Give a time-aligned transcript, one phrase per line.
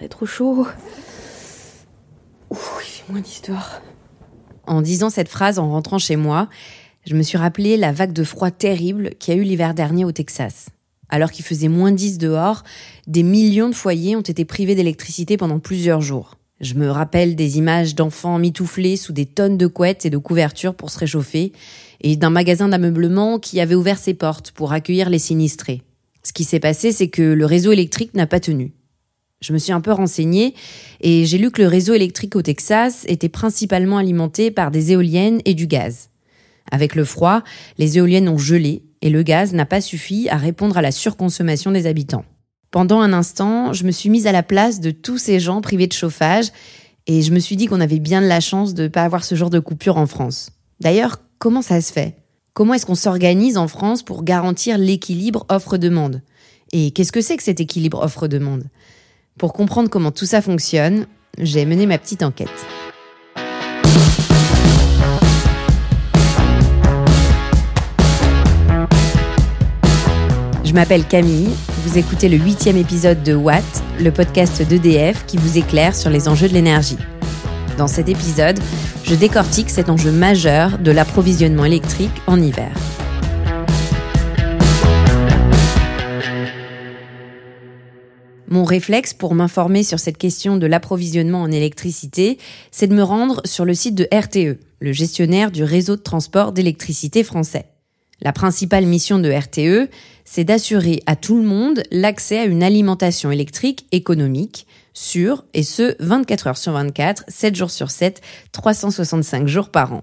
[0.00, 0.66] d'être chaud.
[2.50, 3.82] Il fait moins d'histoire.
[4.66, 6.48] En disant cette phrase en rentrant chez moi,
[7.06, 10.12] je me suis rappelé la vague de froid terrible qui a eu l'hiver dernier au
[10.12, 10.70] Texas.
[11.08, 12.62] Alors qu'il faisait moins 10 dehors,
[13.06, 16.36] des millions de foyers ont été privés d'électricité pendant plusieurs jours.
[16.60, 20.74] Je me rappelle des images d'enfants mitouflés sous des tonnes de couettes et de couvertures
[20.74, 21.52] pour se réchauffer,
[22.02, 25.82] et d'un magasin d'ameublement qui avait ouvert ses portes pour accueillir les sinistrés.
[26.22, 28.74] Ce qui s'est passé, c'est que le réseau électrique n'a pas tenu.
[29.40, 30.54] Je me suis un peu renseignée
[31.00, 35.40] et j'ai lu que le réseau électrique au Texas était principalement alimenté par des éoliennes
[35.46, 36.10] et du gaz.
[36.70, 37.42] Avec le froid,
[37.78, 41.70] les éoliennes ont gelé et le gaz n'a pas suffi à répondre à la surconsommation
[41.70, 42.26] des habitants.
[42.70, 45.86] Pendant un instant, je me suis mise à la place de tous ces gens privés
[45.86, 46.52] de chauffage
[47.06, 49.24] et je me suis dit qu'on avait bien de la chance de ne pas avoir
[49.24, 50.50] ce genre de coupure en France.
[50.80, 52.14] D'ailleurs, comment ça se fait?
[52.52, 56.20] Comment est-ce qu'on s'organise en France pour garantir l'équilibre offre-demande?
[56.72, 58.64] Et qu'est-ce que c'est que cet équilibre offre-demande?
[59.38, 61.06] Pour comprendre comment tout ça fonctionne,
[61.38, 62.48] j'ai mené ma petite enquête.
[70.64, 71.50] Je m'appelle Camille,
[71.84, 73.64] vous écoutez le huitième épisode de Watt,
[73.98, 76.98] le podcast d'EDF qui vous éclaire sur les enjeux de l'énergie.
[77.76, 78.60] Dans cet épisode,
[79.02, 82.70] je décortique cet enjeu majeur de l'approvisionnement électrique en hiver.
[88.52, 92.36] Mon réflexe pour m'informer sur cette question de l'approvisionnement en électricité,
[92.72, 96.50] c'est de me rendre sur le site de RTE, le gestionnaire du réseau de transport
[96.50, 97.66] d'électricité français.
[98.20, 99.88] La principale mission de RTE,
[100.24, 105.94] c'est d'assurer à tout le monde l'accès à une alimentation électrique économique, sûre, et ce
[106.00, 110.02] 24 heures sur 24, 7 jours sur 7, 365 jours par an.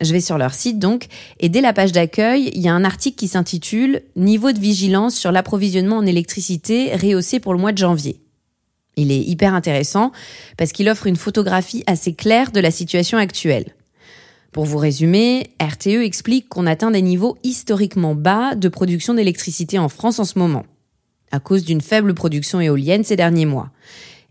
[0.00, 1.06] Je vais sur leur site donc,
[1.40, 5.16] et dès la page d'accueil, il y a un article qui s'intitule Niveau de vigilance
[5.16, 8.20] sur l'approvisionnement en électricité rehaussé pour le mois de janvier.
[8.96, 10.12] Il est hyper intéressant
[10.56, 13.74] parce qu'il offre une photographie assez claire de la situation actuelle.
[14.52, 19.90] Pour vous résumer, RTE explique qu'on atteint des niveaux historiquement bas de production d'électricité en
[19.90, 20.64] France en ce moment,
[21.30, 23.70] à cause d'une faible production éolienne ces derniers mois,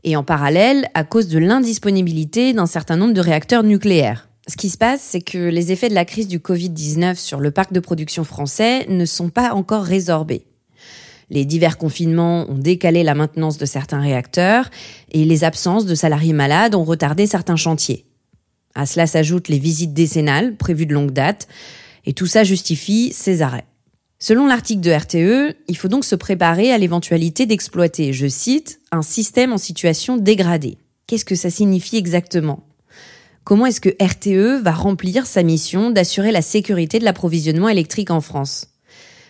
[0.03, 4.27] et en parallèle à cause de l'indisponibilité d'un certain nombre de réacteurs nucléaires.
[4.47, 7.49] Ce qui se passe, c'est que les effets de la crise du Covid-19 sur le
[7.49, 10.45] parc de production français ne sont pas encore résorbés.
[11.31, 14.69] Les divers confinements ont décalé la maintenance de certains réacteurs
[15.11, 18.05] et les absences de salariés malades ont retardé certains chantiers.
[18.75, 21.47] À cela s'ajoutent les visites décennales prévues de longue date,
[22.05, 23.65] et tout ça justifie ces arrêts.
[24.19, 29.01] Selon l'article de RTE, il faut donc se préparer à l'éventualité d'exploiter, je cite, un
[29.01, 30.77] système en situation dégradée.
[31.07, 32.63] Qu'est-ce que ça signifie exactement?
[33.45, 38.19] Comment est-ce que RTE va remplir sa mission d'assurer la sécurité de l'approvisionnement électrique en
[38.19, 38.69] France?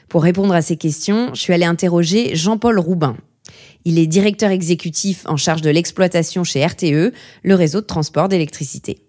[0.07, 3.17] Pour répondre à ces questions, je suis allée interroger Jean-Paul Roubin.
[3.83, 7.11] Il est directeur exécutif en charge de l'exploitation chez RTE,
[7.43, 8.99] le réseau de transport d'électricité.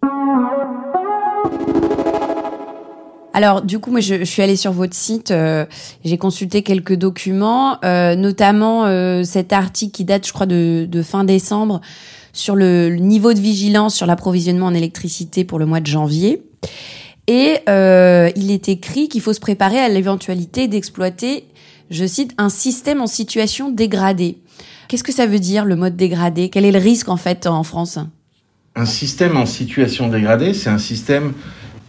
[3.37, 5.67] Alors, du coup, moi, je, suis allée sur votre site, euh,
[6.07, 11.23] j'ai consulté quelques documents, euh, notamment euh, cet article qui date, je crois, de, fin
[11.23, 11.83] décembre
[12.33, 16.45] sur le, niveau de vigilance sur l'approvisionnement en électricité pour le mois de janvier.
[17.27, 21.45] Et il est écrit qu'il faut se préparer à l'éventualité d'exploiter,
[21.91, 24.39] je cite, un système en situation dégradée.
[24.89, 26.49] Qu'est-ce que ça veut dire le mode dégradé?
[26.49, 27.99] Quel est le risque en fait en France?
[28.77, 31.35] Un système en situation dégradée, c'est un système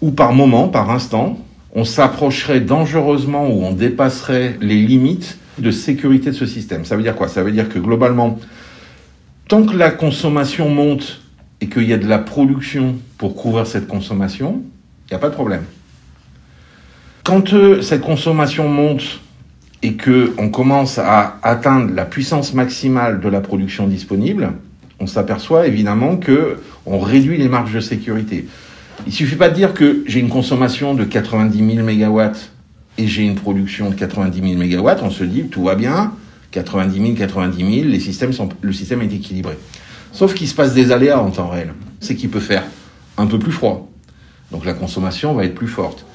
[0.01, 1.39] où par moment, par instant,
[1.73, 6.85] on s'approcherait dangereusement ou on dépasserait les limites de sécurité de ce système.
[6.85, 7.27] Ça veut dire quoi?
[7.27, 8.39] Ça veut dire que globalement,
[9.47, 11.21] tant que la consommation monte
[11.61, 14.61] et qu'il y a de la production pour couvrir cette consommation,
[15.05, 15.63] il n'y a pas de problème.
[17.23, 19.21] Quand euh, cette consommation monte
[19.83, 24.53] et qu'on commence à atteindre la puissance maximale de la production disponible,
[24.99, 28.47] on s'aperçoit évidemment que on réduit les marges de sécurité.
[29.05, 32.51] Il suffit pas de dire que j'ai une consommation de 90 000 mégawatts
[32.97, 35.01] et j'ai une production de 90 000 mégawatts.
[35.03, 36.13] On se dit tout va bien,
[36.51, 39.57] 90 000, 90 000, les systèmes sont, le système est équilibré.
[40.11, 41.73] Sauf qu'il se passe des aléas en temps réel.
[41.99, 42.63] C'est qu'il peut faire
[43.17, 43.89] un peu plus froid.
[44.51, 46.05] Donc la consommation va être plus forte.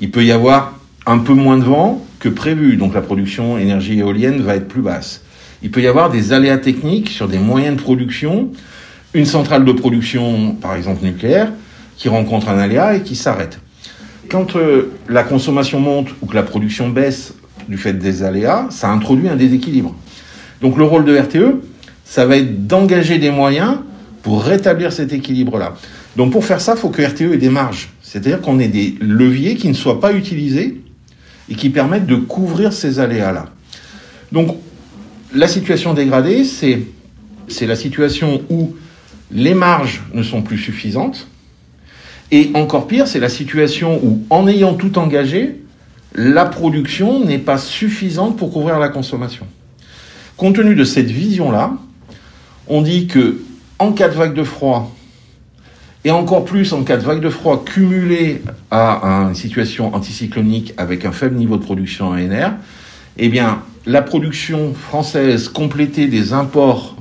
[0.00, 2.76] Il peut y avoir un peu moins de vent que prévu.
[2.76, 5.22] Donc la production énergie éolienne va être plus basse.
[5.62, 8.50] Il peut y avoir des aléas techniques sur des moyens de production.
[9.12, 11.52] Une centrale de production, par exemple nucléaire,
[12.00, 13.60] qui rencontre un aléa et qui s'arrête.
[14.30, 17.34] Quand euh, la consommation monte ou que la production baisse
[17.68, 19.94] du fait des aléas, ça introduit un déséquilibre.
[20.62, 21.60] Donc le rôle de RTE,
[22.06, 23.80] ça va être d'engager des moyens
[24.22, 25.74] pour rétablir cet équilibre-là.
[26.16, 27.90] Donc pour faire ça, il faut que RTE ait des marges.
[28.00, 30.80] C'est-à-dire qu'on ait des leviers qui ne soient pas utilisés
[31.50, 33.46] et qui permettent de couvrir ces aléas-là.
[34.32, 34.56] Donc
[35.34, 38.74] la situation dégradée, c'est la situation où
[39.30, 41.28] les marges ne sont plus suffisantes.
[42.32, 45.60] Et encore pire, c'est la situation où, en ayant tout engagé,
[46.14, 49.46] la production n'est pas suffisante pour couvrir la consommation.
[50.36, 51.72] Compte tenu de cette vision-là,
[52.68, 53.40] on dit que
[53.78, 54.94] en cas de vague de froid,
[56.04, 61.04] et encore plus en cas de vague de froid cumulée à une situation anticyclonique avec
[61.04, 62.52] un faible niveau de production ANR,
[63.18, 66.96] eh bien, la production française complétée des imports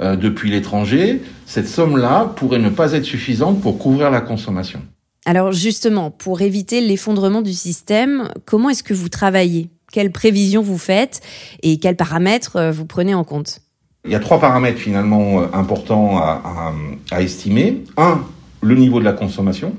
[0.00, 4.82] euh, depuis l'étranger, cette somme-là pourrait ne pas être suffisante pour couvrir la consommation.
[5.24, 9.70] Alors justement, pour éviter l'effondrement du système, comment est-ce que vous travaillez?
[9.92, 11.20] Quelles prévisions vous faites?
[11.62, 13.60] Et quels paramètres euh, vous prenez en compte?
[14.04, 16.74] Il y a trois paramètres finalement euh, importants à,
[17.10, 17.84] à estimer.
[17.96, 18.20] Un,
[18.60, 19.74] le niveau de la consommation.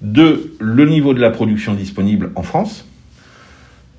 [0.00, 2.84] Deux, le niveau de la production disponible en France.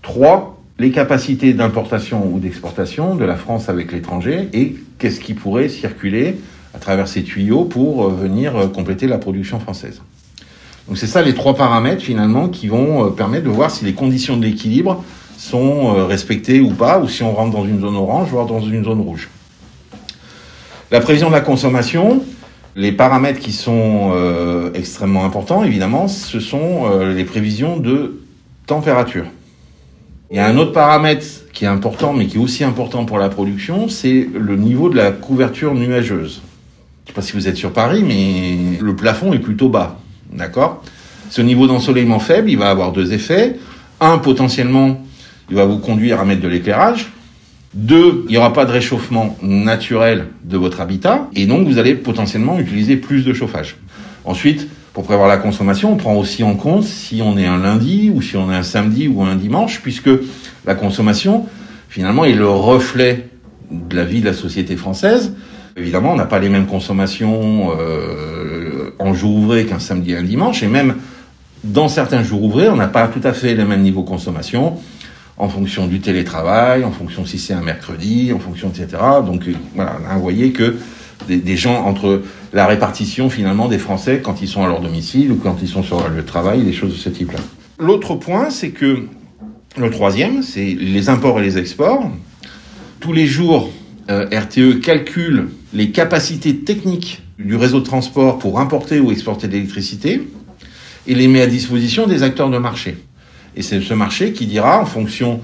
[0.02, 5.70] Trois, les capacités d'importation ou d'exportation de la France avec l'étranger et qu'est-ce qui pourrait
[5.70, 6.38] circuler
[6.74, 10.02] à travers ces tuyaux pour euh, venir euh, compléter la production française.
[10.88, 13.94] Donc c'est ça les trois paramètres finalement qui vont euh, permettre de voir si les
[13.94, 15.04] conditions de l'équilibre
[15.38, 18.86] sont respectées ou pas, ou si on rentre dans une zone orange, voire dans une
[18.86, 19.30] zone rouge.
[20.90, 22.24] La prévision de la consommation,
[22.78, 24.14] les paramètres qui sont
[24.74, 28.22] extrêmement importants, évidemment, ce sont les prévisions de
[28.68, 29.26] température.
[30.32, 33.18] Il y a un autre paramètre qui est important, mais qui est aussi important pour
[33.18, 36.42] la production, c'est le niveau de la couverture nuageuse.
[37.06, 40.00] Je ne sais pas si vous êtes sur Paris, mais le plafond est plutôt bas.
[40.32, 40.84] D'accord?
[41.30, 43.58] Ce niveau d'ensoleillement faible, il va avoir deux effets.
[44.00, 45.04] Un, potentiellement,
[45.50, 47.12] il va vous conduire à mettre de l'éclairage.
[47.74, 51.28] Deux, il n'y aura pas de réchauffement naturel de votre habitat.
[51.36, 53.76] Et donc, vous allez potentiellement utiliser plus de chauffage.
[54.26, 58.12] Ensuite, pour prévoir la consommation, on prend aussi en compte si on est un lundi
[58.14, 60.10] ou si on est un samedi ou un dimanche, puisque
[60.66, 61.48] la consommation,
[61.90, 63.28] finalement, est le reflet
[63.72, 65.34] de la vie de la société française.
[65.76, 70.24] Évidemment, on n'a pas les mêmes consommations euh, en jour ouvré qu'un samedi et un
[70.24, 70.96] dimanche, et même
[71.64, 74.78] dans certains jours ouvrés, on n'a pas tout à fait les mêmes niveaux de consommation
[75.38, 79.02] en fonction du télétravail, en fonction si c'est un mercredi, en fonction, etc.
[79.26, 80.76] Donc euh, voilà, vous voyez que
[81.28, 82.22] des, gens entre
[82.52, 85.84] la répartition finalement des Français quand ils sont à leur domicile ou quand ils sont
[85.84, 87.40] sur le travail, des choses de ce type-là.
[87.80, 89.08] L'autre point, c'est que
[89.78, 92.12] le troisième, c'est les imports et les exports.
[93.00, 93.72] Tous les jours,
[94.10, 99.54] euh, RTE calcule les capacités techniques du réseau de transport pour importer ou exporter de
[99.54, 100.28] l'électricité
[101.08, 102.98] et les met à disposition des acteurs de marché.
[103.56, 105.42] Et c'est ce marché qui dira, en fonction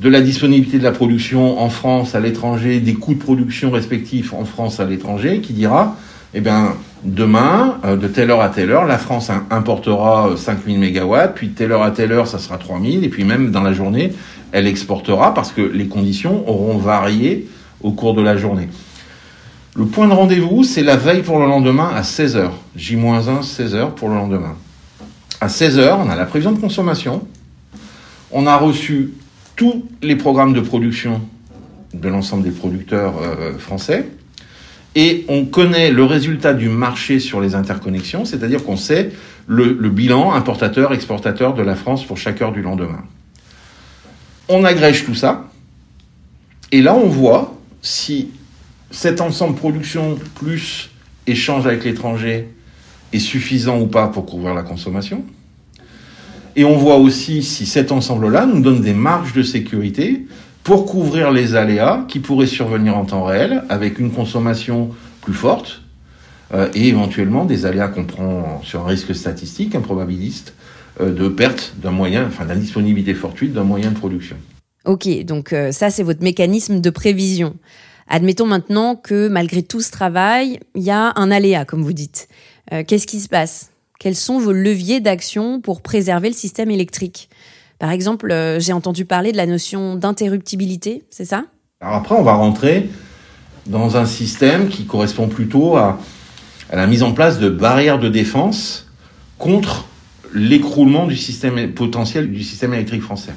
[0.00, 4.32] de la disponibilité de la production en France, à l'étranger, des coûts de production respectifs
[4.32, 5.96] en France, à l'étranger, qui dira,
[6.34, 6.74] eh bien,
[7.04, 11.48] demain, euh, de telle heure à telle heure, la France importera 5000 euh, MW, puis
[11.48, 14.12] de telle heure à telle heure, ça sera 3000, et puis même dans la journée,
[14.50, 17.48] elle exportera parce que les conditions auront varié
[17.82, 18.68] au cours de la journée.
[19.76, 22.50] Le point de rendez-vous, c'est la veille pour le lendemain à 16h.
[22.76, 24.54] J-1, 16h pour le lendemain.
[25.40, 27.26] À 16h, on a la prévision de consommation.
[28.30, 29.14] On a reçu
[29.56, 31.20] tous les programmes de production
[31.92, 34.08] de l'ensemble des producteurs euh, français.
[34.94, 39.10] Et on connaît le résultat du marché sur les interconnexions, c'est-à-dire qu'on sait
[39.48, 43.02] le, le bilan importateur-exportateur de la France pour chaque heure du lendemain.
[44.48, 45.50] On agrège tout ça,
[46.70, 48.30] et là on voit si
[48.94, 50.90] cet ensemble production plus
[51.26, 52.48] échange avec l'étranger
[53.12, 55.24] est suffisant ou pas pour couvrir la consommation.
[56.56, 60.26] Et on voit aussi si cet ensemble-là nous donne des marges de sécurité
[60.62, 65.82] pour couvrir les aléas qui pourraient survenir en temps réel avec une consommation plus forte
[66.54, 69.82] euh, et éventuellement des aléas qu'on prend sur un risque statistique, un
[71.00, 74.36] euh, de perte d'un moyen, enfin d'indisponibilité fortuite d'un moyen de production.
[74.84, 77.56] Ok, donc euh, ça c'est votre mécanisme de prévision.
[78.08, 82.28] Admettons maintenant que malgré tout ce travail, il y a un aléa, comme vous dites.
[82.86, 83.70] Qu'est-ce qui se passe?
[83.98, 87.28] Quels sont vos leviers d'action pour préserver le système électrique?
[87.78, 91.44] Par exemple, euh, j'ai entendu parler de la notion d'interruptibilité, c'est ça?
[91.80, 92.88] Alors après, on va rentrer
[93.66, 95.98] dans un système qui correspond plutôt à,
[96.72, 98.90] la mise en place de barrières de défense
[99.38, 99.86] contre
[100.32, 103.34] l'écroulement du système potentiel du système électrique français.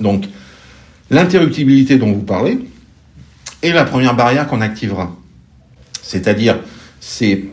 [0.00, 0.24] Donc,
[1.10, 2.58] l'interruptibilité dont vous parlez
[3.62, 5.14] est la première barrière qu'on activera.
[6.02, 6.58] C'est-à-dire,
[7.00, 7.44] c'est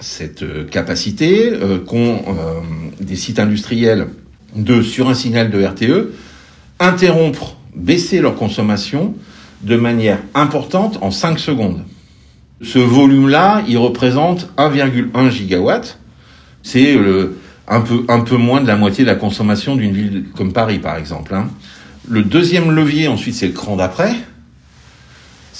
[0.00, 2.60] cette euh, capacité euh, qu'ont euh,
[3.00, 4.08] des sites industriels
[4.56, 6.12] de, sur un signal de RTE,
[6.80, 9.14] interrompre, baisser leur consommation
[9.62, 11.84] de manière importante en 5 secondes.
[12.60, 15.98] Ce volume-là, il représente 1,1 gigawatt.
[16.62, 16.96] C'est
[17.66, 20.78] un, peu, un peu moins de la moitié de la consommation d'une ville comme Paris,
[20.78, 21.34] par exemple.
[21.34, 21.48] Hein.
[22.08, 24.14] Le deuxième levier, ensuite, c'est le cran d'après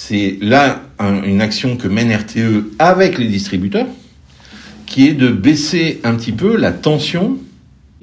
[0.08, 0.82] c'est là
[1.24, 3.86] une action que mène RTE avec les distributeurs,
[4.84, 7.38] qui est de baisser un petit peu la tension,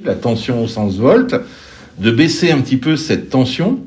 [0.03, 1.35] la tension au sens volt,
[1.97, 3.79] de baisser un petit peu cette tension,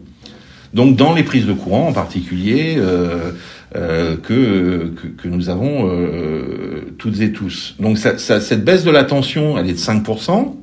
[0.75, 3.33] donc dans les prises de courant en particulier, euh,
[3.77, 7.77] euh, que, que, nous avons euh, toutes et tous.
[7.81, 10.55] Donc cette baisse de la tension, elle est de 5%,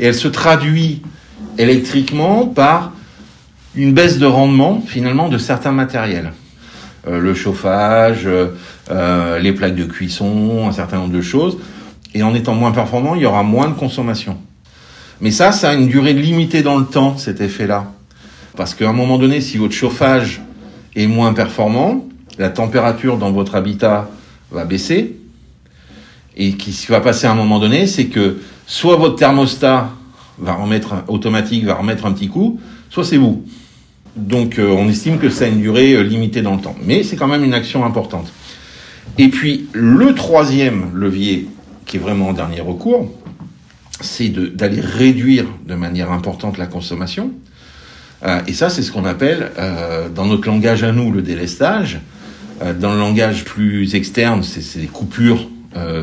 [0.00, 1.00] et elle se traduit
[1.58, 2.92] électriquement par
[3.76, 6.32] une baisse de rendement finalement de certains matériels.
[7.08, 8.28] Euh, le chauffage,
[8.90, 11.56] euh, les plaques de cuisson, un certain nombre de choses.
[12.14, 14.36] Et en étant moins performant, il y aura moins de consommation.
[15.20, 17.92] Mais ça, ça a une durée limitée dans le temps, cet effet-là.
[18.56, 20.42] Parce qu'à un moment donné, si votre chauffage
[20.96, 22.06] est moins performant,
[22.38, 24.10] la température dans votre habitat
[24.50, 25.16] va baisser.
[26.36, 29.90] Et ce qui va passer à un moment donné, c'est que soit votre thermostat
[30.38, 33.44] va remettre automatique, va remettre un petit coup, soit c'est vous.
[34.16, 36.76] Donc euh, on estime que ça a une durée euh, limitée dans le temps.
[36.84, 38.32] Mais c'est quand même une action importante.
[39.18, 41.48] Et puis le troisième levier,
[41.86, 43.10] qui est vraiment en dernier recours,
[44.00, 47.32] c'est d'aller réduire de manière importante la consommation.
[48.24, 49.50] Euh, et ça, c'est ce qu'on appelle,
[50.14, 52.00] dans notre langage à nous, le délestage.
[52.78, 55.48] dans le langage plus externe, c'est des coupures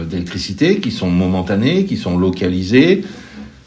[0.09, 3.03] d'électricité qui sont momentanées, qui sont localisées,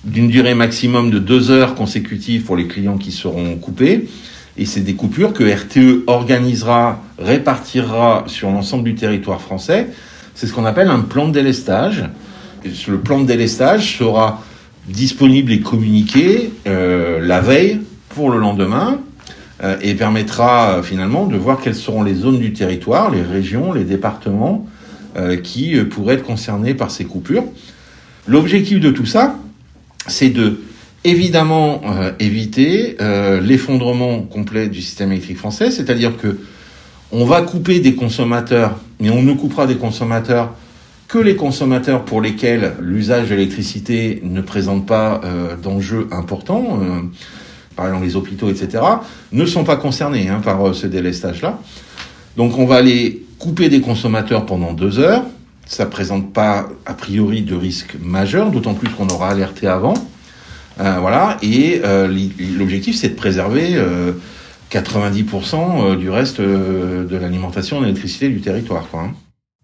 [0.04, 4.08] d'une durée maximum de deux heures consécutives pour les clients qui seront coupés.
[4.56, 9.88] Et c'est des coupures que RTE organisera, répartira sur l'ensemble du territoire français.
[10.34, 12.04] C'est ce qu'on appelle un plan de délestage.
[12.64, 14.42] Le plan de délestage sera
[14.88, 17.80] disponible et communiqué euh, la veille
[18.10, 19.00] pour le lendemain
[19.62, 23.72] euh, et permettra euh, finalement de voir quelles seront les zones du territoire, les régions,
[23.72, 24.66] les départements
[25.42, 27.42] qui pourraient être concernés par ces coupures.
[28.28, 29.34] L'objectif de tout ça,
[30.06, 30.60] c'est de
[31.04, 36.38] évidemment euh, éviter euh, l'effondrement complet du système électrique français, c'est-à-dire que
[37.12, 40.54] on va couper des consommateurs, mais on ne coupera des consommateurs
[41.08, 46.80] que les consommateurs pour lesquels l'usage de l'électricité ne présente pas euh, d'enjeux importants,
[47.74, 48.84] par exemple les hôpitaux, etc.,
[49.32, 51.58] ne sont pas concernés hein, par ce délestage-là.
[52.36, 55.24] Donc on va les couper des consommateurs pendant deux heures.
[55.70, 59.94] Ça ne présente pas a priori de risque majeur, d'autant plus qu'on aura alerté avant.
[60.80, 62.08] Euh, voilà, et euh,
[62.58, 63.80] l'objectif c'est de préserver
[64.72, 65.54] 90%
[65.92, 68.88] euh, du reste de l'alimentation en électricité du territoire.
[68.94, 69.12] Hein.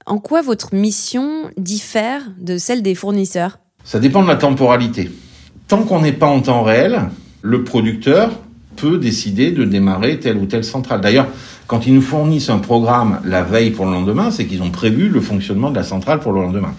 [0.06, 3.58] En quoi votre mission diffère de celle des fournisseurs?
[3.82, 5.10] Ça dépend de la temporalité.
[5.66, 7.00] Tant qu'on n'est pas en temps réel,
[7.42, 8.30] le producteur
[8.76, 11.00] peut décider de démarrer telle ou telle centrale.
[11.00, 11.26] D'ailleurs,
[11.66, 15.08] quand ils nous fournissent un programme la veille pour le lendemain, c'est qu'ils ont prévu
[15.08, 16.74] le fonctionnement de la centrale pour le lendemain.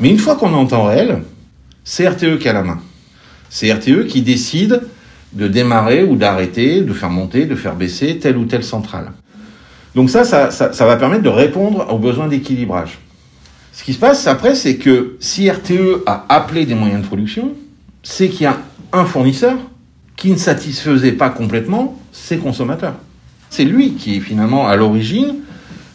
[0.00, 1.22] Mais une fois qu'on est en réel,
[1.84, 2.80] c'est RTE qui a la main.
[3.48, 4.82] C'est RTE qui décide
[5.32, 9.12] de démarrer ou d'arrêter, de faire monter, de faire baisser telle ou telle centrale.
[9.94, 12.98] Donc ça, ça, ça, va permettre de répondre aux besoins d'équilibrage.
[13.72, 17.52] Ce qui se passe après, c'est que si RTE a appelé des moyens de production,
[18.02, 18.58] c'est qu'il y a
[18.92, 19.56] un fournisseur
[20.22, 22.94] qui ne satisfaisait pas complètement ses consommateurs.
[23.50, 25.38] C'est lui qui est finalement à l'origine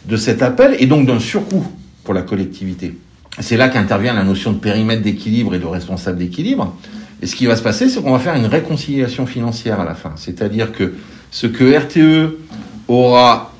[0.04, 1.66] de cet appel et donc d'un surcoût
[2.04, 2.94] pour la collectivité.
[3.40, 6.76] C'est là qu'intervient la notion de périmètre d'équilibre et de responsable d'équilibre.
[7.22, 9.94] Et ce qui va se passer, c'est qu'on va faire une réconciliation financière à la
[9.94, 10.12] fin.
[10.16, 10.92] C'est-à-dire que
[11.30, 12.36] ce que RTE
[12.86, 13.54] aura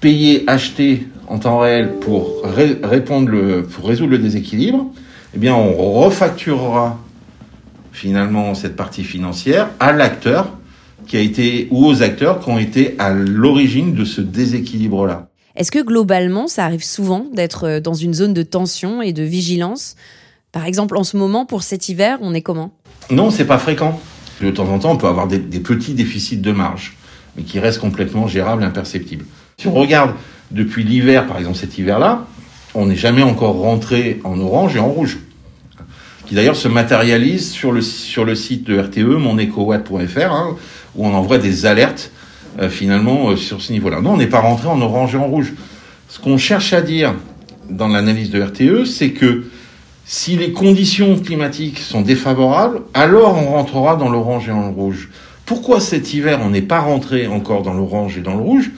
[0.00, 4.86] payé, acheté en temps réel pour répondre pour résoudre le déséquilibre,
[5.34, 7.00] eh bien, on refacturera
[7.94, 10.52] finalement cette partie financière à l'acteur
[11.06, 15.28] qui a été, ou aux acteurs qui ont été à l'origine de ce déséquilibre-là.
[15.54, 19.94] Est-ce que globalement, ça arrive souvent d'être dans une zone de tension et de vigilance?
[20.50, 22.72] Par exemple, en ce moment, pour cet hiver, on est comment?
[23.10, 24.00] Non, c'est pas fréquent.
[24.40, 26.96] De temps en temps, on peut avoir des, petits déficits de marge,
[27.36, 29.24] mais qui restent complètement gérables, imperceptibles.
[29.58, 30.14] Si on regarde
[30.50, 32.26] depuis l'hiver, par exemple cet hiver-là,
[32.74, 35.18] on n'est jamais encore rentré en orange et en rouge,
[36.26, 40.56] qui d'ailleurs se matérialise sur le, site de RTE, monecowatt.fr, hein,
[40.94, 42.10] où on envoie des alertes
[42.60, 44.00] euh, finalement euh, sur ce niveau-là.
[44.00, 45.52] Non, on n'est pas rentré en orange et en rouge.
[46.08, 47.14] Ce qu'on cherche à dire
[47.68, 49.44] dans l'analyse de RTE, c'est que
[50.06, 55.08] si les conditions climatiques sont défavorables, alors on rentrera dans l'orange et le rouge.
[55.46, 58.70] Pourquoi cet hiver on n'est pas rentré encore dans l'orange et dans le rouge?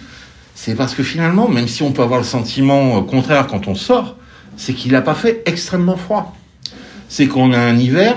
[0.54, 4.16] C'est parce que finalement, même si on peut avoir le sentiment contraire quand on sort,
[4.56, 6.34] c'est qu'il n'a pas fait extrêmement froid.
[7.08, 8.16] C'est qu'on a un hiver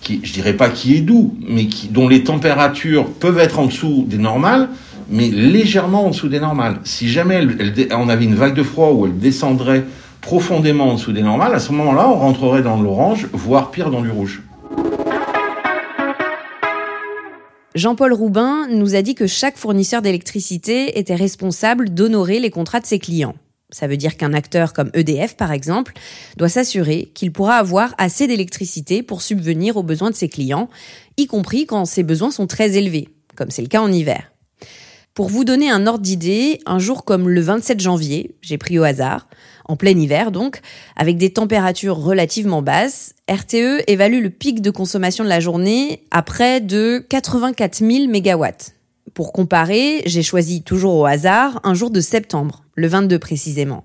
[0.00, 3.66] qui, je dirais pas qui est doux, mais qui, dont les températures peuvent être en
[3.66, 4.68] dessous des normales,
[5.10, 6.80] mais légèrement en dessous des normales.
[6.84, 7.46] Si jamais
[7.92, 9.84] on avait une vague de froid où elle descendrait
[10.20, 14.02] profondément en dessous des normales, à ce moment-là, on rentrerait dans l'orange, voire pire dans
[14.02, 14.42] du rouge.
[17.76, 22.86] Jean-Paul Roubin nous a dit que chaque fournisseur d'électricité était responsable d'honorer les contrats de
[22.86, 23.34] ses clients.
[23.70, 25.92] Ça veut dire qu'un acteur comme EDF, par exemple,
[26.36, 30.68] doit s'assurer qu'il pourra avoir assez d'électricité pour subvenir aux besoins de ses clients,
[31.16, 34.32] y compris quand ces besoins sont très élevés, comme c'est le cas en hiver.
[35.14, 38.84] Pour vous donner un ordre d'idée, un jour comme le 27 janvier, j'ai pris au
[38.84, 39.28] hasard,
[39.64, 40.60] en plein hiver donc,
[40.94, 46.22] avec des températures relativement basses, RTE évalue le pic de consommation de la journée à
[46.22, 48.74] près de 84 000 mégawatts.
[49.14, 53.84] Pour comparer, j'ai choisi toujours au hasard un jour de septembre, le 22 précisément.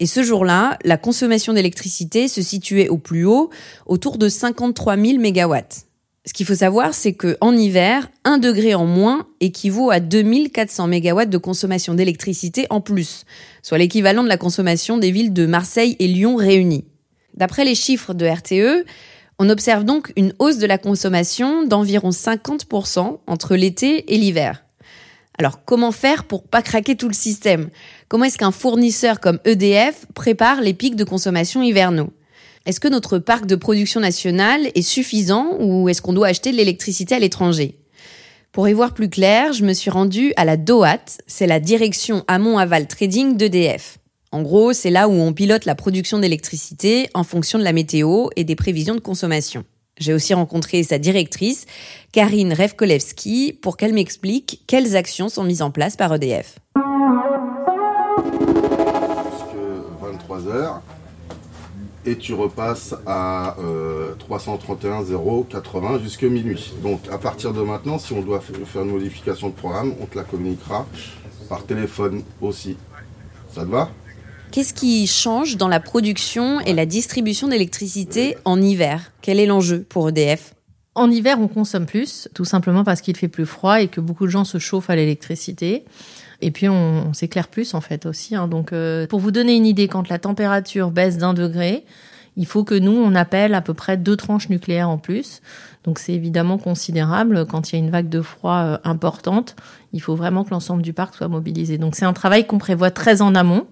[0.00, 3.50] Et ce jour-là, la consommation d'électricité se situait au plus haut,
[3.86, 5.86] autour de 53 000 mégawatts.
[6.24, 10.86] Ce qu'il faut savoir, c'est que en hiver, un degré en moins équivaut à 2400
[10.86, 13.24] mégawatts de consommation d'électricité en plus,
[13.62, 16.84] soit l'équivalent de la consommation des villes de Marseille et Lyon réunies.
[17.34, 18.84] D'après les chiffres de RTE,
[19.40, 24.64] on observe donc une hausse de la consommation d'environ 50% entre l'été et l'hiver.
[25.38, 27.70] Alors comment faire pour pas craquer tout le système?
[28.08, 32.12] Comment est-ce qu'un fournisseur comme EDF prépare les pics de consommation hivernaux?
[32.64, 36.56] Est-ce que notre parc de production nationale est suffisant ou est-ce qu'on doit acheter de
[36.56, 37.78] l'électricité à l'étranger?
[38.52, 42.22] Pour y voir plus clair, je me suis rendue à la DOAT, c'est la direction
[42.28, 43.98] Amont-Aval Trading d'EDF.
[44.30, 48.28] En gros, c'est là où on pilote la production d'électricité en fonction de la météo
[48.36, 49.64] et des prévisions de consommation.
[49.98, 51.66] J'ai aussi rencontré sa directrice,
[52.12, 56.58] Karine Revkolevski, pour qu'elle m'explique quelles actions sont mises en place par EDF.
[58.24, 59.56] Jusque
[60.00, 60.82] 23 heures,
[62.04, 66.72] et tu repasses à euh, 331,080 jusqu'à minuit.
[66.82, 70.16] Donc à partir de maintenant, si on doit faire une modification de programme, on te
[70.16, 70.86] la communiquera
[71.48, 72.76] par téléphone aussi.
[73.54, 73.90] Ça te va?
[74.52, 79.10] Qu'est-ce qui change dans la production et la distribution d'électricité en hiver?
[79.22, 80.52] Quel est l'enjeu pour EDF
[80.94, 84.26] En hiver, on consomme plus, tout simplement parce qu'il fait plus froid et que beaucoup
[84.26, 85.86] de gens se chauffent à l'électricité.
[86.42, 88.36] Et puis on, s'éclaire plus en fait aussi.
[88.36, 88.46] Hein.
[88.46, 91.86] Donc euh, pour vous donner une idée, quand la température baisse d'un degré,
[92.36, 95.40] il faut que nous on appelle à peu près deux tranches nucléaires en plus.
[95.84, 97.46] Donc c'est évidemment considérable.
[97.46, 99.56] Quand il y a une vague de froid euh, importante,
[99.94, 101.78] il faut vraiment que l'ensemble du parc soit mobilisé.
[101.78, 103.66] Donc c'est un travail qu'on prévoit très en amont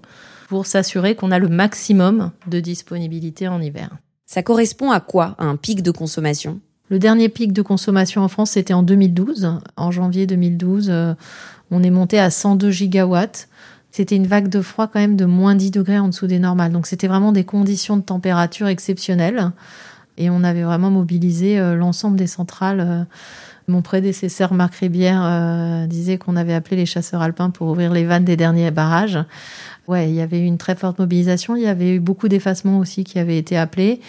[0.50, 3.90] pour s'assurer qu'on a le maximum de disponibilité en hiver.
[4.26, 6.58] Ça correspond à quoi un pic de consommation?
[6.88, 9.60] Le dernier pic de consommation en France, c'était en 2012.
[9.76, 10.92] En janvier 2012,
[11.70, 13.48] on est monté à 102 gigawatts.
[13.92, 16.72] C'était une vague de froid quand même de moins 10 degrés en dessous des normales.
[16.72, 19.52] Donc c'était vraiment des conditions de température exceptionnelles.
[20.16, 23.06] Et on avait vraiment mobilisé euh, l'ensemble des centrales.
[23.70, 27.92] Euh, mon prédécesseur Marc Ribière euh, disait qu'on avait appelé les chasseurs alpins pour ouvrir
[27.92, 29.18] les vannes des derniers barrages.
[29.88, 31.56] Ouais, il y avait eu une très forte mobilisation.
[31.56, 34.00] Il y avait eu beaucoup d'effacements aussi qui avaient été appelés.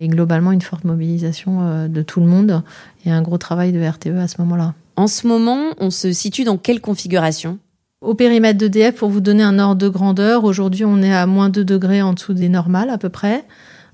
[0.00, 2.62] Et globalement, une forte mobilisation de tout le monde
[3.04, 4.74] et un gros travail de RTE à ce moment-là.
[4.96, 7.58] En ce moment, on se situe dans quelle configuration?
[8.00, 11.48] Au périmètre d'EDF, pour vous donner un ordre de grandeur, aujourd'hui on est à moins
[11.48, 13.44] 2 degrés en dessous des normales à peu près.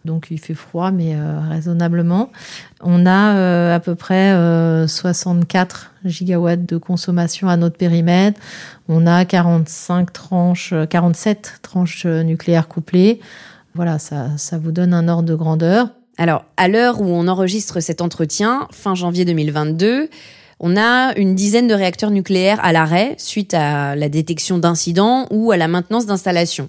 [0.05, 2.31] Donc il fait froid, mais euh, raisonnablement.
[2.83, 4.33] On a euh, à peu près
[4.87, 8.41] 64 euh, gigawatts de consommation à notre périmètre.
[8.89, 13.21] On a 45 tranches, 47 tranches nucléaires couplées.
[13.75, 15.91] Voilà, ça, ça vous donne un ordre de grandeur.
[16.17, 20.09] Alors, à l'heure où on enregistre cet entretien, fin janvier 2022,
[20.59, 25.53] on a une dizaine de réacteurs nucléaires à l'arrêt suite à la détection d'incidents ou
[25.53, 26.69] à la maintenance d'installations.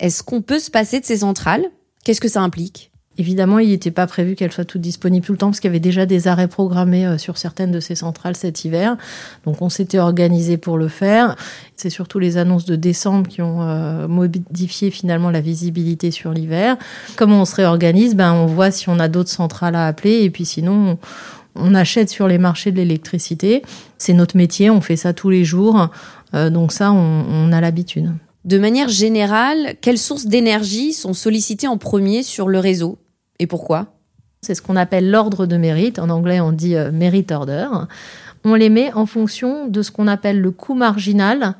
[0.00, 1.70] Est-ce qu'on peut se passer de ces centrales?
[2.06, 2.92] Qu'est-ce que ça implique?
[3.18, 5.72] Évidemment, il n'était pas prévu qu'elles soient toutes disponibles tout le temps parce qu'il y
[5.72, 8.96] avait déjà des arrêts programmés euh, sur certaines de ces centrales cet hiver.
[9.44, 11.34] Donc on s'était organisé pour le faire.
[11.74, 16.76] C'est surtout les annonces de décembre qui ont euh, modifié finalement la visibilité sur l'hiver.
[17.16, 18.14] Comment on se réorganise?
[18.14, 20.98] Ben, On voit si on a d'autres centrales à appeler et puis sinon
[21.56, 23.62] on achète sur les marchés de l'électricité.
[23.98, 25.88] C'est notre métier, on fait ça tous les jours.
[26.34, 28.12] Euh, donc ça, on, a l'habitude.
[28.46, 32.98] De manière générale, quelles sources d'énergie sont sollicitées en premier sur le réseau
[33.40, 33.88] et pourquoi?
[34.40, 35.98] C'est ce qu'on appelle l'ordre de mérite.
[35.98, 37.66] En anglais, on dit euh, merit order.
[38.44, 41.56] On les met en fonction de ce qu'on appelle le coût marginal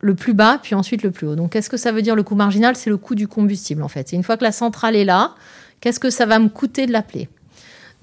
[0.00, 1.36] le plus bas, puis ensuite le plus haut.
[1.36, 2.76] Donc, qu'est-ce que ça veut dire le coût marginal?
[2.76, 4.12] C'est le coût du combustible, en fait.
[4.12, 5.34] Une fois que la centrale est là,
[5.80, 7.30] qu'est-ce que ça va me coûter de l'appeler?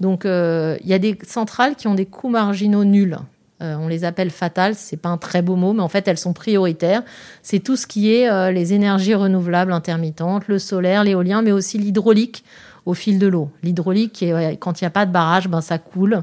[0.00, 3.18] Donc, euh, il y a des centrales qui ont des coûts marginaux nuls.
[3.60, 6.18] Euh, on les appelle fatales, c'est pas un très beau mot, mais en fait elles
[6.18, 7.02] sont prioritaires.
[7.42, 11.78] C'est tout ce qui est euh, les énergies renouvelables intermittentes, le solaire, l'éolien, mais aussi
[11.78, 12.44] l'hydraulique
[12.86, 13.50] au fil de l'eau.
[13.62, 14.24] L'hydraulique,
[14.60, 16.22] quand il n'y a pas de barrage, ben ça coule,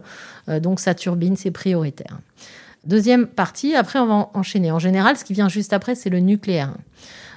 [0.64, 2.18] donc ça turbine, c'est prioritaire.
[2.86, 4.72] Deuxième partie, après on va enchaîner.
[4.72, 6.74] En général, ce qui vient juste après, c'est le nucléaire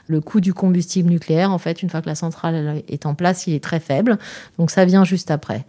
[0.09, 3.47] le coût du combustible nucléaire, en fait, une fois que la centrale est en place,
[3.47, 4.19] il est très faible.
[4.59, 5.65] Donc ça vient juste après.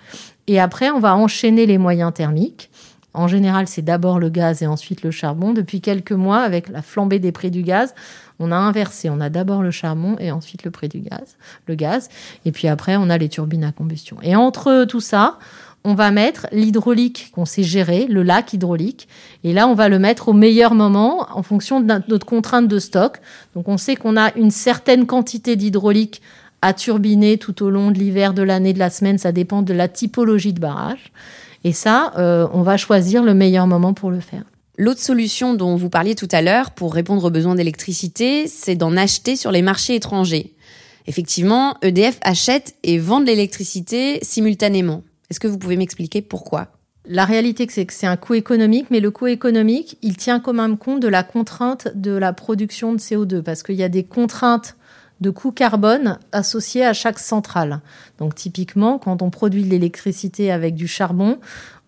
[0.47, 2.68] Et après, on va enchaîner les moyens thermiques.
[3.13, 5.53] En général, c'est d'abord le gaz et ensuite le charbon.
[5.53, 7.95] Depuis quelques mois, avec la flambée des prix du gaz,
[8.39, 9.09] on a inversé.
[9.09, 11.35] On a d'abord le charbon et ensuite le prix du gaz,
[11.67, 12.09] le gaz.
[12.45, 14.17] Et puis après, on a les turbines à combustion.
[14.21, 15.39] Et entre tout ça,
[15.83, 19.07] on va mettre l'hydraulique qu'on sait gérer, le lac hydraulique.
[19.43, 22.79] Et là, on va le mettre au meilleur moment en fonction de notre contrainte de
[22.79, 23.19] stock.
[23.55, 26.21] Donc, on sait qu'on a une certaine quantité d'hydraulique
[26.61, 29.17] à turbiner tout au long de l'hiver, de l'année, de la semaine.
[29.17, 31.11] Ça dépend de la typologie de barrage.
[31.63, 34.43] Et ça, euh, on va choisir le meilleur moment pour le faire.
[34.77, 38.95] L'autre solution dont vous parliez tout à l'heure pour répondre aux besoins d'électricité, c'est d'en
[38.95, 40.53] acheter sur les marchés étrangers.
[41.05, 45.03] Effectivement, EDF achète et vend de l'électricité simultanément.
[45.29, 46.67] Est-ce que vous pouvez m'expliquer pourquoi?
[47.05, 50.53] La réalité, c'est que c'est un coût économique, mais le coût économique, il tient quand
[50.53, 54.03] même compte de la contrainte de la production de CO2, parce qu'il y a des
[54.03, 54.75] contraintes
[55.21, 57.81] de coût carbone associées à chaque centrale.
[58.17, 61.39] Donc typiquement, quand on produit de l'électricité avec du charbon,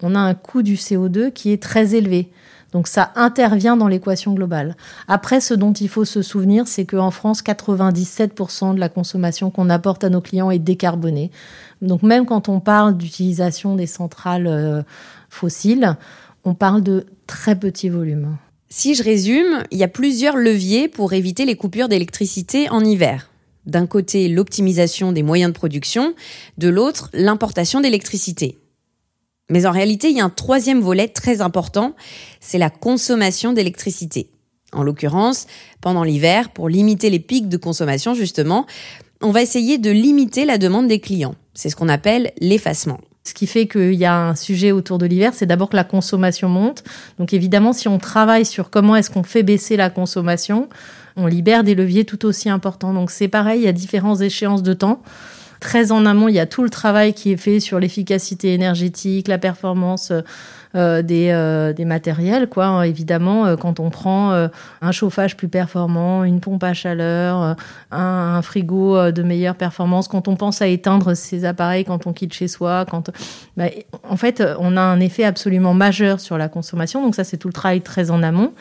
[0.02, 2.30] on a un coût du CO2 qui est très élevé.
[2.72, 4.76] Donc ça intervient dans l'équation globale.
[5.08, 9.70] Après, ce dont il faut se souvenir, c'est qu'en France, 97% de la consommation qu'on
[9.70, 11.32] apporte à nos clients est décarbonée.
[11.82, 14.84] Donc même quand on parle d'utilisation des centrales euh,
[15.30, 15.98] fossiles,
[16.46, 18.38] on parle de très petits volumes.
[18.74, 23.30] Si je résume, il y a plusieurs leviers pour éviter les coupures d'électricité en hiver.
[23.66, 26.16] D'un côté, l'optimisation des moyens de production,
[26.58, 28.60] de l'autre, l'importation d'électricité.
[29.50, 31.98] Mais en réalité, il y a un troisième volet très important,
[32.40, 34.30] c'est la consommation d'électricité.
[34.72, 35.48] En l'occurrence,
[35.82, 38.66] pendant l'hiver, pour limiter les pics de consommation justement,
[39.22, 41.36] on va essayer de limiter la demande des clients.
[41.54, 43.02] C'est ce qu'on appelle l'effacement.
[43.24, 45.84] Ce qui fait qu'il y a un sujet autour de l'hiver, c'est d'abord que la
[45.84, 46.84] consommation monte.
[47.20, 50.70] Donc évidemment, si on travaille sur comment est-ce qu'on fait baisser la consommation,
[51.16, 52.94] on libère des leviers tout aussi importants.
[52.94, 55.04] Donc c'est pareil, il y a différentes échéances de temps.
[55.60, 59.28] Très en amont, il y a tout le travail qui est fait sur l'efficacité énergétique,
[59.28, 60.12] la performance
[60.74, 62.48] euh, des, euh, des, matériels.
[62.48, 62.66] Quoi.
[62.66, 62.84] Hein.
[62.84, 64.32] Évidemment, euh, quand on prend
[64.82, 67.56] un chauffage plus performant, une pompe à chaleur,
[67.92, 72.34] un, frigo de meilleure performance, quand on pense à éteindre ces appareils quand on quitte
[72.34, 73.12] chez soi, quand,
[73.58, 73.66] bah,
[74.08, 77.04] en fait, on a un effet absolument majeur sur la consommation.
[77.04, 78.54] Donc ça, c'est tout le travail très en amont.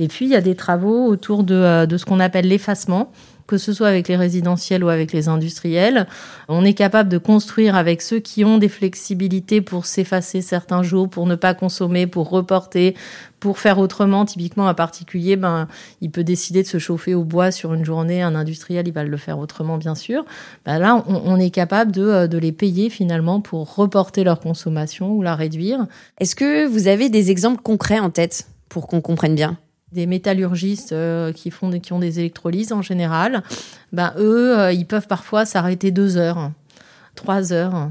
[0.00, 3.12] Et puis, il y a des travaux autour de, de ce qu'on appelle l'effacement
[3.46, 6.06] que ce soit avec les résidentiels ou avec les industriels.
[6.48, 11.08] On est capable de construire avec ceux qui ont des flexibilités pour s'effacer certains jours,
[11.08, 12.94] pour ne pas consommer, pour reporter,
[13.40, 14.24] pour faire autrement.
[14.24, 15.68] Typiquement, un particulier, ben,
[16.00, 18.22] il peut décider de se chauffer au bois sur une journée.
[18.22, 20.24] Un industriel, il va le faire autrement, bien sûr.
[20.64, 25.12] Ben là, on, est capable de, euh, de les payer finalement pour reporter leur consommation
[25.12, 25.86] ou la réduire.
[26.20, 29.58] Est-ce que vous avez des exemples concrets en tête pour qu'on comprenne bien?
[29.92, 33.42] Des métallurgistes euh, qui font qui ont des électrolyses en général,
[33.92, 36.50] ben eux, euh, ils peuvent parfois s'arrêter deux heures,
[37.14, 37.90] trois heures.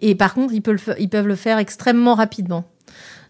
[0.00, 2.64] Et par contre, ils peuvent, ils peuvent le faire extrêmement rapidement.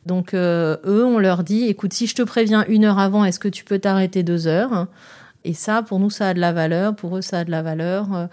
[0.06, 3.38] Donc euh, eux, on leur dit, écoute, si je te préviens une heure avant, est-ce
[3.38, 4.86] que tu peux t'arrêter deux heures?
[5.44, 6.94] Et ça, pour nous, ça a de la valeur.
[6.94, 8.28] Pour eux, ça a de la valeur.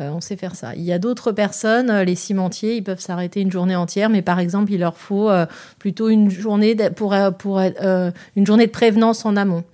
[0.00, 0.74] Euh, on sait faire ça.
[0.76, 4.22] Il y a d'autres personnes, euh, les cimentiers, ils peuvent s'arrêter une journée entière, mais
[4.22, 5.44] par exemple, il leur faut euh,
[5.80, 9.64] plutôt une journée de, pour, une journée de prévenance en amont.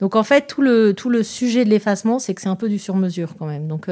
[0.00, 2.68] Donc en fait, tout le, tout le sujet de l'effacement, c'est que c'est un peu
[2.68, 3.68] du sur-mesure quand même.
[3.68, 3.86] Donc,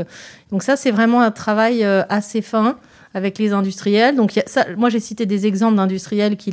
[0.51, 2.79] donc ça, c'est vraiment un travail assez fin
[3.15, 4.17] avec les industriels.
[4.17, 4.33] Donc
[4.77, 6.53] moi, j'ai cité des exemples d'industriels qui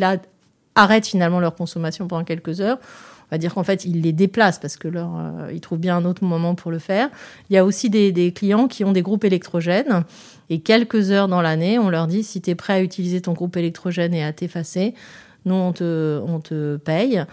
[0.75, 2.79] arrêtent finalement leur consommation pendant quelques heures
[3.31, 5.97] on va dire qu'en fait, ils les déplacent parce que leur, euh, ils trouvent bien
[5.97, 7.09] un autre moment pour le faire.
[7.49, 10.03] Il y a aussi des, clients qui ont des groupes électrogènes
[10.49, 13.33] et quelques heures dans l'année, on leur dit si tu es prêt à utiliser ton
[13.33, 14.93] groupe électrogène et à t'effacer,
[15.45, 17.23] nous, on te, on te paye.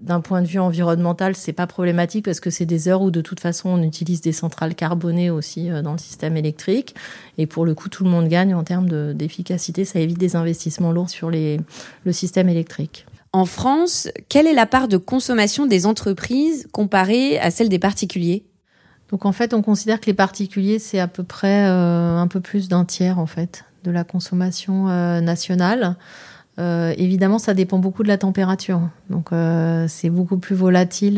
[0.00, 3.20] D'un point de vue environnemental, c'est pas problématique parce que c'est des heures où de
[3.20, 6.94] toute façon on utilise des centrales carbonées aussi euh, dans le système électrique.
[7.38, 9.84] Et pour le coup, tout le monde gagne en termes d'efficacité.
[9.84, 11.60] Ça évite des investissements lourds sur les,
[12.04, 13.06] le système électrique.
[13.34, 18.44] En France, quelle est la part de consommation des entreprises comparée à celle des particuliers?
[19.12, 22.40] Donc en fait, on considère que les particuliers, c'est à peu près euh, un peu
[22.40, 25.96] plus d'un tiers en fait de la consommation euh, nationale.
[26.58, 28.80] Euh, évidemment, ça dépend beaucoup de la température.
[29.08, 29.30] Donc,
[29.88, 31.16] c'est beaucoup plus volatile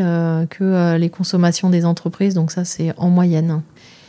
[0.50, 2.34] que les consommations des entreprises.
[2.34, 3.62] Donc, ça, c'est en moyenne.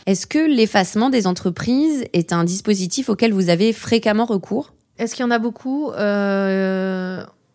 [0.05, 4.73] Est-ce que l'effacement des entreprises est un dispositif auquel vous avez fréquemment recours?
[4.99, 5.91] Est-ce qu'il y en a beaucoup?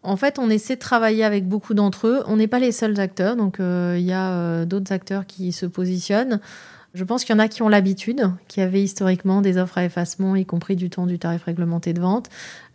[0.03, 2.23] En fait, on essaie de travailler avec beaucoup d'entre eux.
[2.27, 5.53] On n'est pas les seuls acteurs, donc euh, il y a euh, d'autres acteurs qui
[5.53, 6.41] se positionnent.
[6.95, 9.85] Je pense qu'il y en a qui ont l'habitude, qui avaient historiquement des offres à
[9.85, 12.31] effacement, y compris du temps du tarif réglementé de vente.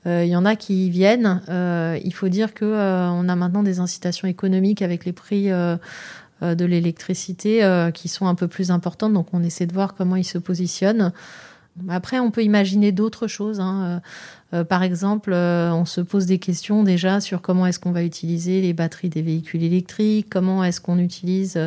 [0.05, 1.41] Euh, il y en a qui y viennent.
[1.49, 7.89] il faut dire que on a maintenant des incitations économiques avec les prix de l'électricité
[7.93, 11.11] qui sont un peu plus importantes, donc on essaie de voir comment ils se positionnent.
[11.89, 13.59] Après, on peut imaginer d'autres choses.
[13.59, 14.01] Hein.
[14.53, 18.61] Euh, par exemple, on se pose des questions déjà sur comment est-ce qu'on va utiliser
[18.61, 21.59] les batteries des véhicules électriques, comment est-ce qu'on utilise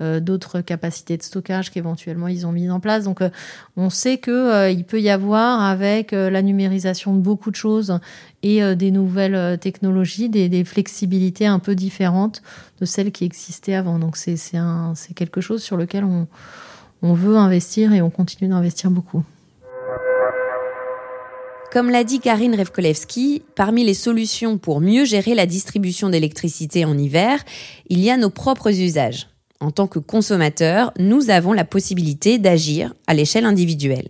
[0.00, 3.04] euh, d'autres capacités de stockage qu'éventuellement ils ont mis en place.
[3.04, 3.30] Donc, euh,
[3.76, 8.00] on sait que euh, il peut y avoir avec la numérisation de beaucoup de choses
[8.42, 12.42] et des nouvelles technologies, des, flexibilités un peu différentes
[12.80, 14.00] de celles qui existaient avant.
[14.00, 14.34] Donc, c'est
[15.14, 16.26] quelque chose sur lequel on,
[17.02, 19.22] on veut investir et on continue d'investir beaucoup.
[21.74, 26.96] Comme l'a dit Karine Revkolevski, parmi les solutions pour mieux gérer la distribution d'électricité en
[26.96, 27.44] hiver,
[27.88, 29.26] il y a nos propres usages
[29.58, 34.06] en tant que consommateur, nous avons la possibilité d'agir à l'échelle individuelle.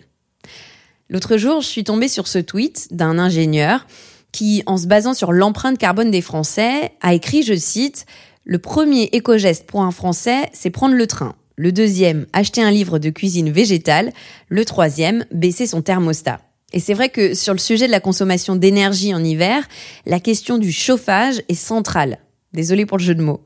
[1.09, 3.87] L'autre jour, je suis tombée sur ce tweet d'un ingénieur
[4.31, 8.05] qui, en se basant sur l'empreinte carbone des Français, a écrit, je cite,
[8.45, 11.35] Le premier éco-geste pour un Français, c'est prendre le train.
[11.57, 14.13] Le deuxième, acheter un livre de cuisine végétale.
[14.51, 16.41] Le troisième, baisser son thermostat.
[16.75, 19.67] Et c'est vrai que sur le sujet de la consommation d'énergie en hiver,
[20.07, 22.19] la question du chauffage est centrale.
[22.53, 23.45] Désolée pour le jeu de mots.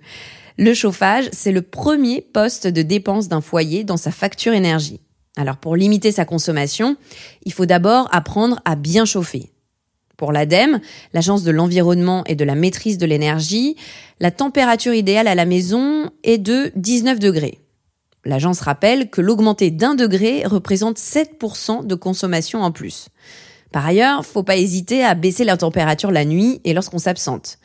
[0.56, 5.00] Le chauffage, c'est le premier poste de dépense d'un foyer dans sa facture énergie.
[5.36, 6.96] Alors pour limiter sa consommation,
[7.44, 9.50] il faut d'abord apprendre à bien chauffer.
[10.16, 10.80] Pour l'ADEME,
[11.12, 13.76] l'Agence de l'environnement et de la maîtrise de l'énergie,
[14.20, 17.58] la température idéale à la maison est de 19 degrés.
[18.28, 23.08] L'agence rappelle que l'augmenter d'un degré représente 7% de consommation en plus.
[23.72, 27.58] Par ailleurs, faut pas hésiter à baisser la température la nuit et lorsqu'on s'absente.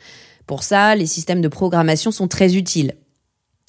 [0.46, 2.94] Pour ça, les systèmes de programmation sont très utiles.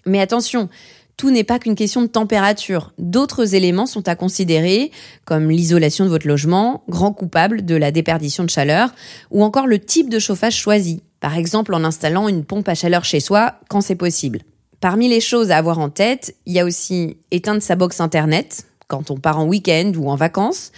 [0.05, 0.69] Mais attention,
[1.17, 2.93] tout n'est pas qu'une question de température.
[2.97, 4.89] D'autres éléments sont à considérer,
[5.25, 8.95] comme l'isolation de votre logement, grand coupable de la déperdition de chaleur,
[9.31, 13.03] ou encore le type de chauffage choisi, par exemple en installant une pompe à chaleur
[13.03, 14.43] chez soi quand c'est possible.
[14.85, 18.67] Parmi les choses à avoir en tête, il y a aussi éteindre sa box internet
[18.87, 20.71] quand on part en week-end ou en vacances,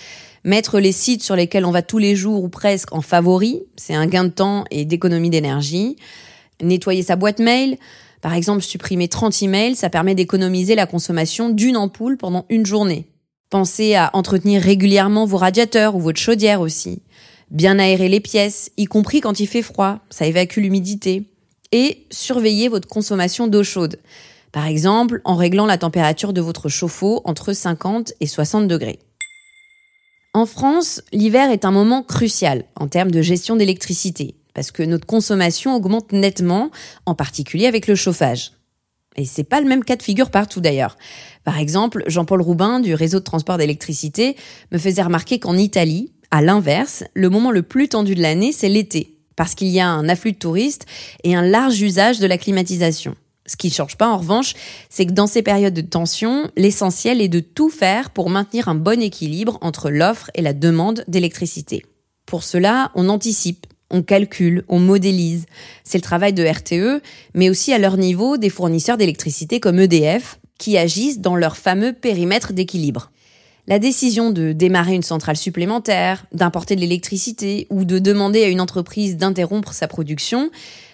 [0.45, 3.95] Mettre les sites sur lesquels on va tous les jours ou presque en favori, c'est
[3.95, 5.97] un gain de temps et d'économie d'énergie.
[6.61, 7.75] Nettoyer sa boîte mail,
[8.21, 13.07] par exemple supprimer 30 emails, ça permet d'économiser la consommation d'une ampoule pendant une journée.
[13.49, 17.01] Pensez à entretenir régulièrement vos radiateurs ou votre chaudière aussi.
[17.51, 21.25] Bien aérer les pièces, y compris quand il fait froid, ça évacue l'humidité.
[21.71, 23.99] Et surveiller votre consommation d'eau chaude.
[24.51, 28.99] Par exemple, en réglant la température de votre chauffe-eau entre 50 et 60 degrés.
[30.33, 35.05] En France, l'hiver est un moment crucial en termes de gestion d'électricité, parce que notre
[35.05, 36.69] consommation augmente nettement,
[37.05, 38.51] en particulier avec le chauffage.
[39.15, 40.95] Et c'est pas le même cas de figure partout d'ailleurs.
[41.43, 44.35] Par exemple, Jean-Paul Roubin du réseau de transport d'électricité
[44.71, 48.69] me faisait remarquer qu'en Italie, à l'inverse, le moment le plus tendu de l'année, c'est
[48.69, 50.85] l'été, parce qu'il y a un afflux de touristes
[51.23, 53.15] et un large usage de la climatisation.
[53.45, 54.53] Ce qui ne change pas en revanche,
[54.89, 58.75] c'est que dans ces périodes de tension, l'essentiel est de tout faire pour maintenir un
[58.75, 61.85] bon équilibre entre l'offre et la demande d'électricité.
[62.25, 65.45] Pour cela, on anticipe, on calcule, on modélise.
[65.85, 67.01] C'est le travail de RTE,
[67.35, 71.93] mais aussi à leur niveau des fournisseurs d'électricité comme EDF, qui agissent dans leur fameux
[71.93, 73.11] périmètre d'équilibre.
[73.69, 78.61] La décision de démarrer une centrale supplémentaire, d'importer de l'électricité ou de demander à une
[78.61, 80.49] entreprise d'interrompre sa production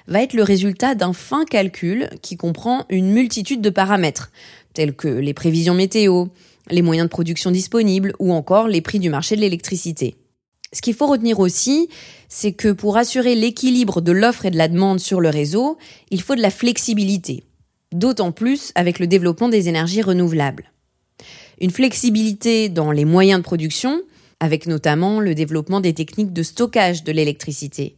[0.07, 4.31] va être le résultat d'un fin calcul qui comprend une multitude de paramètres,
[4.73, 6.25] tels que les prévisions météo,
[6.71, 10.15] les moyens de production disponibles ou encore les prix du marché de l'électricité.
[10.73, 11.89] Ce qu'il faut retenir aussi,
[12.27, 15.77] c'est que pour assurer l'équilibre de l'offre et de la demande sur le réseau,
[16.09, 17.43] il faut de la flexibilité,
[17.91, 20.73] d'autant plus avec le développement des énergies renouvelables
[21.59, 24.01] une flexibilité dans les moyens de production,
[24.39, 27.95] avec notamment le développement des techniques de stockage de l'électricité,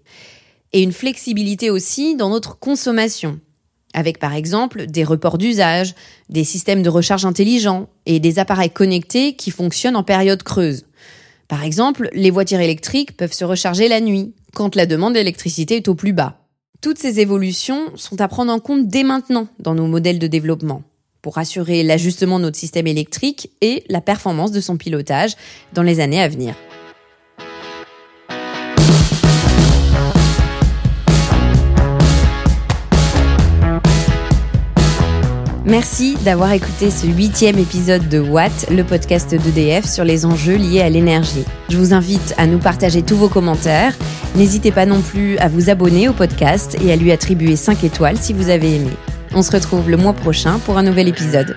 [0.74, 3.40] et une flexibilité aussi dans notre consommation,
[3.94, 5.96] avec par exemple des reports d'usage,
[6.30, 10.86] des systèmes de recharge intelligents et des appareils connectés qui fonctionnent en période creuse.
[11.48, 15.88] Par exemple, les voitures électriques peuvent se recharger la nuit, quand la demande d'électricité est
[15.88, 16.42] au plus bas.
[16.82, 20.84] Toutes ces évolutions sont à prendre en compte dès maintenant dans nos modèles de développement
[21.26, 25.32] pour assurer l'ajustement de notre système électrique et la performance de son pilotage
[25.74, 26.54] dans les années à venir.
[35.66, 40.82] Merci d'avoir écouté ce huitième épisode de Watt, le podcast d'EDF sur les enjeux liés
[40.82, 41.44] à l'énergie.
[41.70, 43.98] Je vous invite à nous partager tous vos commentaires.
[44.36, 48.18] N'hésitez pas non plus à vous abonner au podcast et à lui attribuer 5 étoiles
[48.18, 48.92] si vous avez aimé.
[49.34, 51.56] On se retrouve le mois prochain pour un nouvel épisode.